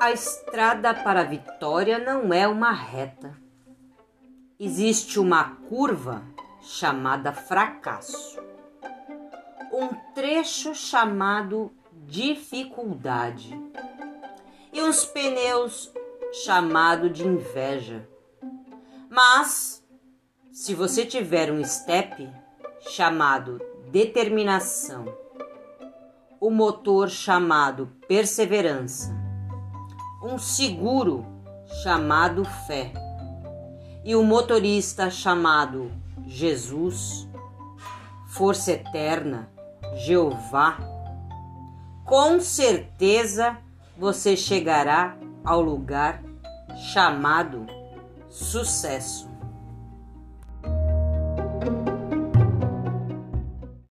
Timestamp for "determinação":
23.90-25.04